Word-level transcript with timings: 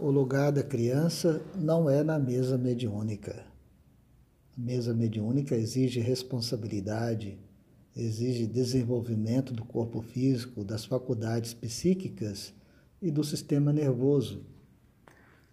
O 0.00 0.12
lugar 0.12 0.52
da 0.52 0.62
criança 0.62 1.42
não 1.56 1.90
é 1.90 2.04
na 2.04 2.20
mesa 2.20 2.56
mediúnica. 2.56 3.44
A 4.56 4.60
mesa 4.60 4.94
mediúnica 4.94 5.56
exige 5.56 5.98
responsabilidade, 5.98 7.36
exige 7.96 8.46
desenvolvimento 8.46 9.52
do 9.52 9.64
corpo 9.64 10.00
físico, 10.00 10.62
das 10.62 10.84
faculdades 10.84 11.52
psíquicas 11.52 12.54
e 13.02 13.10
do 13.10 13.24
sistema 13.24 13.72
nervoso. 13.72 14.46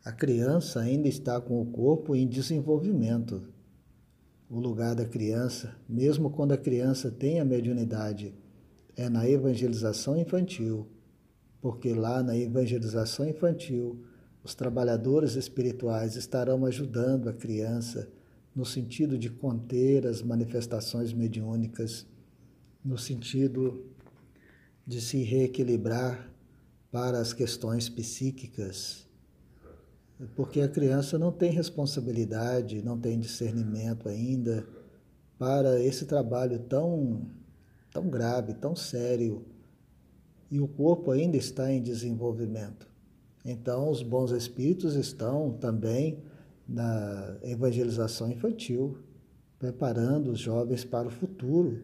A 0.03 0.11
criança 0.11 0.79
ainda 0.79 1.07
está 1.07 1.41
com 1.41 1.59
o 1.59 1.65
corpo 1.65 2.15
em 2.15 2.27
desenvolvimento. 2.27 3.41
O 4.47 4.59
lugar 4.59 4.93
da 4.93 5.05
criança, 5.05 5.75
mesmo 5.89 6.29
quando 6.29 6.51
a 6.51 6.57
criança 6.57 7.09
tem 7.09 7.39
a 7.39 7.45
mediunidade, 7.45 8.31
é 8.95 9.09
na 9.09 9.27
evangelização 9.27 10.15
infantil, 10.15 10.87
porque 11.59 11.95
lá 11.95 12.21
na 12.21 12.37
evangelização 12.37 13.27
infantil, 13.27 14.05
os 14.45 14.53
trabalhadores 14.53 15.33
espirituais 15.33 16.15
estarão 16.15 16.67
ajudando 16.67 17.27
a 17.27 17.33
criança 17.33 18.07
no 18.55 18.63
sentido 18.63 19.17
de 19.17 19.27
conter 19.27 20.05
as 20.05 20.21
manifestações 20.21 21.11
mediúnicas, 21.11 22.05
no 22.83 22.95
sentido 22.95 23.83
de 24.85 25.01
se 25.01 25.23
reequilibrar 25.23 26.31
para 26.91 27.17
as 27.17 27.33
questões 27.33 27.89
psíquicas, 27.89 29.07
porque 30.35 30.61
a 30.61 30.69
criança 30.69 31.17
não 31.17 31.31
tem 31.31 31.51
responsabilidade, 31.51 32.83
não 32.83 32.99
tem 32.99 33.19
discernimento 33.19 34.07
ainda 34.07 34.63
para 35.39 35.81
esse 35.81 36.05
trabalho 36.05 36.59
tão, 36.59 37.25
tão 37.91 38.07
grave, 38.09 38.53
tão 38.53 38.75
sério, 38.75 39.43
e 40.51 40.61
o 40.61 40.67
corpo 40.67 41.09
ainda 41.09 41.35
está 41.35 41.71
em 41.71 41.81
desenvolvimento. 41.81 42.94
Então, 43.45 43.91
os 43.91 44.01
bons 44.01 44.31
espíritos 44.31 44.95
estão 44.95 45.51
também 45.53 46.23
na 46.67 47.37
evangelização 47.43 48.31
infantil, 48.31 48.97
preparando 49.59 50.31
os 50.31 50.39
jovens 50.39 50.83
para 50.83 51.07
o 51.07 51.11
futuro. 51.11 51.83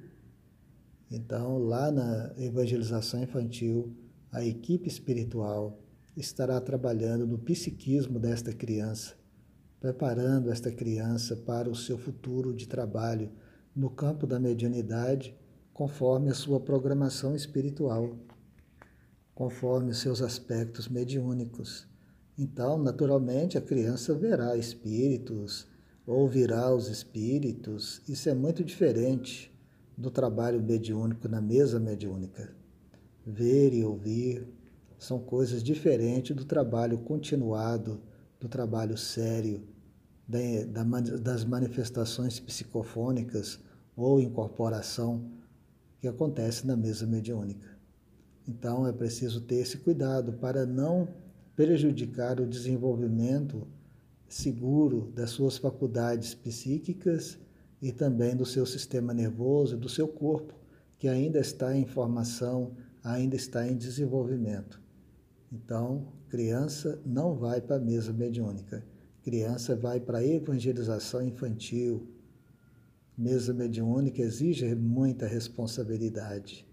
Então, 1.11 1.59
lá 1.59 1.91
na 1.91 2.33
evangelização 2.35 3.21
infantil, 3.21 3.95
a 4.31 4.43
equipe 4.43 4.87
espiritual 4.87 5.79
estará 6.17 6.59
trabalhando 6.59 7.27
no 7.27 7.37
psiquismo 7.37 8.19
desta 8.19 8.51
criança, 8.51 9.13
preparando 9.79 10.51
esta 10.51 10.71
criança 10.71 11.35
para 11.35 11.69
o 11.69 11.75
seu 11.75 11.97
futuro 11.97 12.55
de 12.55 12.67
trabalho 12.67 13.29
no 13.75 13.89
campo 13.89 14.25
da 14.25 14.39
mediunidade, 14.39 15.35
conforme 15.73 16.29
a 16.29 16.33
sua 16.33 16.59
programação 16.59 17.35
espiritual 17.35 18.17
conforme 19.41 19.89
os 19.89 19.97
seus 19.97 20.21
aspectos 20.21 20.87
mediúnicos. 20.87 21.87
Então, 22.37 22.77
naturalmente, 22.77 23.57
a 23.57 23.61
criança 23.61 24.13
verá 24.13 24.55
espíritos, 24.55 25.67
ouvirá 26.05 26.71
os 26.71 26.89
espíritos. 26.89 28.03
Isso 28.07 28.29
é 28.29 28.35
muito 28.35 28.63
diferente 28.63 29.51
do 29.97 30.11
trabalho 30.11 30.61
mediúnico 30.61 31.27
na 31.27 31.41
mesa 31.41 31.79
mediúnica. 31.79 32.53
Ver 33.25 33.73
e 33.73 33.83
ouvir 33.83 34.47
são 34.99 35.17
coisas 35.17 35.63
diferentes 35.63 36.35
do 36.35 36.45
trabalho 36.45 36.99
continuado, 36.99 37.99
do 38.39 38.47
trabalho 38.47 38.95
sério, 38.95 39.63
das 41.19 41.43
manifestações 41.43 42.39
psicofônicas 42.39 43.59
ou 43.95 44.21
incorporação 44.21 45.31
que 45.99 46.07
acontece 46.07 46.67
na 46.67 46.77
mesa 46.77 47.07
mediúnica. 47.07 47.70
Então 48.47 48.87
é 48.87 48.91
preciso 48.91 49.41
ter 49.41 49.55
esse 49.55 49.77
cuidado 49.77 50.33
para 50.33 50.65
não 50.65 51.07
prejudicar 51.55 52.39
o 52.39 52.47
desenvolvimento 52.47 53.67
seguro 54.27 55.11
das 55.13 55.31
suas 55.31 55.57
faculdades 55.57 56.33
psíquicas 56.33 57.37
e 57.81 57.91
também 57.91 58.35
do 58.35 58.45
seu 58.45 58.65
sistema 58.65 59.13
nervoso 59.13 59.75
e 59.75 59.79
do 59.79 59.89
seu 59.89 60.07
corpo, 60.07 60.53
que 60.97 61.07
ainda 61.07 61.39
está 61.39 61.75
em 61.75 61.85
formação, 61.85 62.71
ainda 63.03 63.35
está 63.35 63.67
em 63.67 63.75
desenvolvimento. 63.75 64.81
Então, 65.51 66.07
criança 66.29 67.01
não 67.05 67.35
vai 67.35 67.59
para 67.59 67.75
a 67.75 67.79
mesa 67.79 68.13
mediúnica. 68.13 68.85
Criança 69.21 69.75
vai 69.75 69.99
para 69.99 70.19
a 70.19 70.25
evangelização 70.25 71.21
infantil. 71.21 72.07
Mesa 73.17 73.53
mediúnica 73.53 74.21
exige 74.21 74.73
muita 74.73 75.27
responsabilidade. 75.27 76.65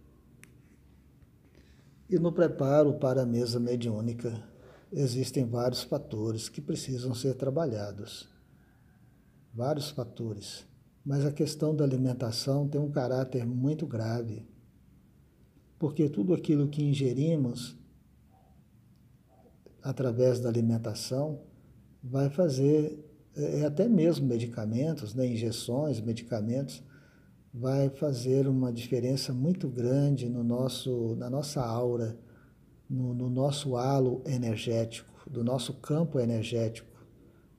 E 2.11 2.19
no 2.19 2.33
preparo 2.33 2.95
para 2.95 3.23
a 3.23 3.27
mesa 3.27 3.61
mediúnica, 3.61 4.43
existem 4.91 5.45
vários 5.45 5.83
fatores 5.83 6.49
que 6.49 6.61
precisam 6.61 7.15
ser 7.15 7.35
trabalhados. 7.35 8.29
Vários 9.53 9.91
fatores. 9.91 10.65
Mas 11.05 11.27
a 11.27 11.33
questão 11.33 11.77
da 11.77 11.85
alimentação 11.85 12.67
tem 12.67 12.81
um 12.81 12.91
caráter 12.91 13.47
muito 13.47 13.87
grave. 13.87 14.49
Porque 15.79 16.09
tudo 16.09 16.33
aquilo 16.33 16.69
que 16.69 16.83
ingerimos 16.83 17.77
através 19.83 20.41
da 20.41 20.49
alimentação 20.49 21.43
vai 22.03 22.31
fazer, 22.31 23.05
é, 23.37 23.67
até 23.67 23.87
mesmo 23.87 24.27
medicamentos, 24.27 25.15
né, 25.15 25.27
injeções, 25.27 26.01
medicamentos, 26.01 26.83
vai 27.59 27.91
fazer 27.91 28.47
uma 28.47 28.73
diferença 28.73 29.33
muito 29.33 29.69
grande 29.69 30.29
no 30.29 30.45
nosso, 30.45 31.17
na 31.17 31.29
nossa 31.29 31.61
aura, 31.61 32.17
no, 32.89 33.13
no 33.13 33.29
nosso 33.29 33.77
halo 33.77 34.23
energético, 34.25 35.29
do 35.29 35.43
nosso 35.43 35.75
campo 35.75 36.21
energético, 36.21 37.05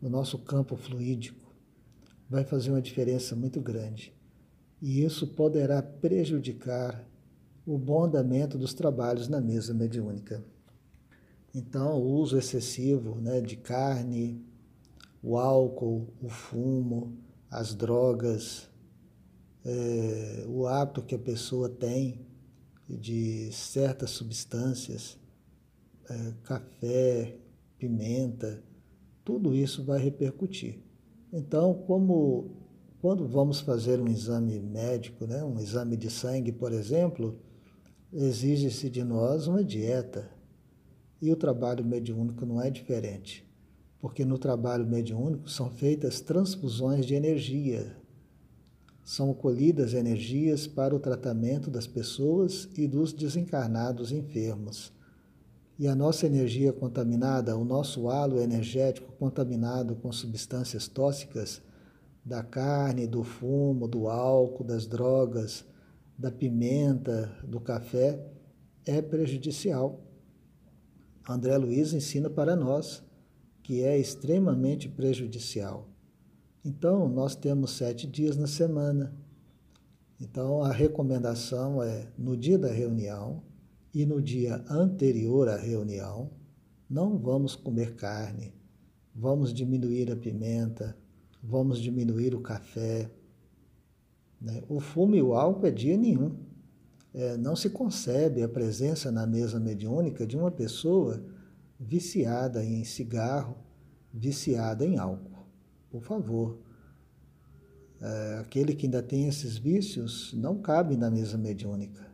no 0.01 0.09
nosso 0.09 0.37
campo 0.37 0.77
fluídico. 0.77 1.53
Vai 2.29 2.45
fazer 2.45 2.69
uma 2.71 2.81
diferença 2.81 3.35
muito 3.35 3.59
grande. 3.59 4.13
E 4.81 5.03
isso 5.03 5.27
poderá 5.27 5.81
prejudicar 5.81 7.05
o 7.65 7.77
bom 7.77 8.05
andamento 8.05 8.57
dos 8.57 8.73
trabalhos 8.73 9.27
na 9.27 9.41
mesa 9.41 9.73
mediúnica. 9.73 10.41
Então, 11.53 11.99
o 11.99 12.13
uso 12.13 12.37
excessivo 12.37 13.15
né, 13.15 13.41
de 13.41 13.57
carne, 13.57 14.41
o 15.21 15.37
álcool, 15.37 16.07
o 16.21 16.29
fumo, 16.29 17.17
as 17.51 17.75
drogas, 17.75 18.69
é, 19.69 20.45
o 20.47 20.65
hábito 20.65 21.03
que 21.03 21.13
a 21.13 21.19
pessoa 21.19 21.69
tem 21.69 22.25
de 22.87 23.51
certas 23.51 24.09
substâncias, 24.09 25.17
é, 26.09 26.33
café, 26.43 27.37
pimenta, 27.77 28.63
tudo 29.23 29.53
isso 29.53 29.83
vai 29.83 29.99
repercutir. 29.99 30.79
Então, 31.31 31.73
como 31.85 32.49
quando 32.99 33.27
vamos 33.27 33.59
fazer 33.59 34.01
um 34.01 34.07
exame 34.07 34.59
médico, 34.59 35.25
né, 35.27 35.43
um 35.43 35.59
exame 35.59 35.95
de 35.95 36.09
sangue, 36.09 36.51
por 36.51 36.73
exemplo, 36.73 37.39
exige-se 38.11 38.89
de 38.89 39.03
nós 39.03 39.45
uma 39.45 39.63
dieta. 39.63 40.31
E 41.21 41.31
o 41.31 41.35
trabalho 41.35 41.85
mediúnico 41.85 42.45
não 42.45 42.61
é 42.61 42.71
diferente, 42.71 43.45
porque 43.99 44.25
no 44.25 44.39
trabalho 44.39 44.87
mediúnico 44.87 45.49
são 45.49 45.69
feitas 45.69 46.21
transfusões 46.21 47.05
de 47.05 47.13
energia, 47.13 47.95
são 49.09 49.33
colhidas 49.33 49.95
energias 49.95 50.67
para 50.67 50.95
o 50.95 50.99
tratamento 50.99 51.71
das 51.71 51.87
pessoas 51.87 52.69
e 52.77 52.87
dos 52.87 53.11
desencarnados 53.11 54.11
enfermos. 54.11 54.93
E 55.79 55.87
a 55.87 55.95
nossa 55.95 56.27
energia 56.27 56.71
contaminada, 56.71 57.57
o 57.57 57.65
nosso 57.65 58.07
halo 58.07 58.39
energético 58.39 59.11
contaminado 59.13 59.95
com 59.95 60.11
substâncias 60.11 60.87
tóxicas 60.87 61.59
da 62.23 62.43
carne, 62.43 63.07
do 63.07 63.23
fumo, 63.23 63.87
do 63.87 64.07
álcool, 64.07 64.63
das 64.63 64.85
drogas, 64.85 65.65
da 66.15 66.29
pimenta, 66.29 67.35
do 67.43 67.59
café, 67.59 68.23
é 68.85 69.01
prejudicial. 69.01 70.03
André 71.27 71.57
Luiz 71.57 71.93
ensina 71.93 72.29
para 72.29 72.55
nós 72.55 73.03
que 73.63 73.81
é 73.81 73.97
extremamente 73.97 74.87
prejudicial. 74.87 75.89
Então, 76.63 77.07
nós 77.07 77.35
temos 77.35 77.71
sete 77.71 78.05
dias 78.05 78.35
na 78.35 78.45
semana. 78.45 79.15
Então, 80.19 80.61
a 80.61 80.73
recomendação 80.73 81.81
é 81.81 82.07
no 82.17 82.35
dia 82.35 82.57
da 82.57 82.67
reunião 82.67 83.41
e 83.93 84.05
no 84.05 84.21
dia 84.21 84.63
anterior 84.69 85.47
à 85.47 85.55
reunião, 85.55 86.29
não 86.89 87.17
vamos 87.17 87.55
comer 87.55 87.95
carne, 87.95 88.53
vamos 89.15 89.53
diminuir 89.53 90.11
a 90.11 90.17
pimenta, 90.17 90.97
vamos 91.41 91.79
diminuir 91.79 92.35
o 92.35 92.41
café. 92.41 93.09
Né? 94.41 94.61
O 94.67 94.81
fumo 94.81 95.15
e 95.15 95.21
o 95.21 95.33
álcool 95.33 95.67
é 95.67 95.71
dia 95.71 95.97
nenhum. 95.97 96.35
É, 97.13 97.37
não 97.37 97.55
se 97.55 97.69
concebe 97.69 98.43
a 98.43 98.49
presença 98.49 99.11
na 99.11 99.25
mesa 99.25 99.59
mediúnica 99.61 100.27
de 100.27 100.35
uma 100.35 100.51
pessoa 100.51 101.23
viciada 101.79 102.63
em 102.65 102.83
cigarro, 102.83 103.55
viciada 104.13 104.85
em 104.85 104.97
álcool 104.97 105.28
por 105.89 106.01
favor. 106.01 106.57
É, 108.01 108.37
aquele 108.39 108.73
que 108.73 108.85
ainda 108.85 109.03
tem 109.03 109.27
esses 109.27 109.57
vícios 109.57 110.33
não 110.33 110.57
cabe 110.57 110.95
na 110.95 111.09
mesa 111.09 111.37
mediúnica. 111.37 112.07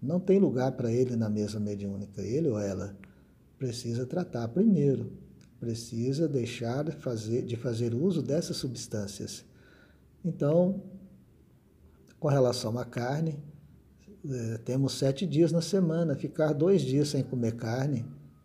Não 0.00 0.18
tem 0.18 0.38
lugar 0.38 0.72
para 0.72 0.92
ele 0.92 1.16
na 1.16 1.28
mesa 1.28 1.60
mediúnica. 1.60 2.22
Ele 2.22 2.48
ou 2.48 2.58
ela 2.58 2.96
precisa 3.58 4.06
tratar 4.06 4.48
primeiro 4.48 5.12
precisa 5.58 6.28
deixar 6.28 6.84
de 6.84 6.92
fazer, 6.92 7.42
de 7.42 7.56
fazer 7.56 7.94
uso 7.94 8.22
dessas 8.22 8.56
substâncias. 8.56 9.44
Então, 10.24 10.82
com 12.18 12.28
relação 12.28 12.78
à 12.78 12.84
carne, 12.84 13.38
é, 14.28 14.58
temos 14.58 14.94
sete 14.94 15.26
dias 15.26 15.52
na 15.52 15.60
semana. 15.60 16.14
Ficar 16.14 16.52
dois 16.52 16.82
dias 16.82 17.08
sem 17.08 17.22
comer 17.22 17.56
carne 17.56 18.04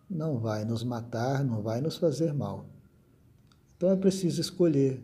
não 0.10 0.40
vai 0.40 0.66
nos 0.66 0.84
matar, 0.84 1.44
não 1.44 1.62
vai 1.62 1.82
nos 1.82 1.98
fazer 1.98 2.34
mal. 2.34 2.66
Então 3.84 3.92
é 3.92 3.98
preciso 3.98 4.40
escolher. 4.40 5.04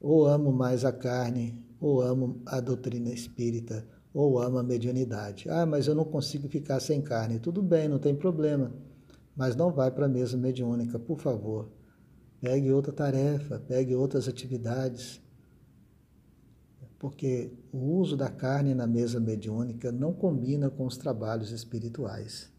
Ou 0.00 0.26
amo 0.26 0.50
mais 0.50 0.86
a 0.86 0.90
carne, 0.90 1.62
ou 1.78 2.00
amo 2.00 2.40
a 2.46 2.58
doutrina 2.58 3.10
espírita, 3.10 3.86
ou 4.14 4.38
amo 4.38 4.56
a 4.56 4.62
mediunidade. 4.62 5.50
Ah, 5.50 5.66
mas 5.66 5.86
eu 5.86 5.94
não 5.94 6.06
consigo 6.06 6.48
ficar 6.48 6.80
sem 6.80 7.02
carne. 7.02 7.38
Tudo 7.38 7.60
bem, 7.60 7.88
não 7.90 7.98
tem 7.98 8.14
problema. 8.14 8.72
Mas 9.36 9.54
não 9.54 9.70
vai 9.70 9.90
para 9.90 10.06
a 10.06 10.08
mesa 10.08 10.38
mediúnica, 10.38 10.98
por 10.98 11.18
favor. 11.18 11.68
Pegue 12.40 12.72
outra 12.72 12.90
tarefa, 12.90 13.58
pegue 13.68 13.94
outras 13.94 14.26
atividades. 14.28 15.20
Porque 16.98 17.52
o 17.70 17.98
uso 17.98 18.16
da 18.16 18.30
carne 18.30 18.74
na 18.74 18.86
mesa 18.86 19.20
mediúnica 19.20 19.92
não 19.92 20.14
combina 20.14 20.70
com 20.70 20.86
os 20.86 20.96
trabalhos 20.96 21.52
espirituais. 21.52 22.50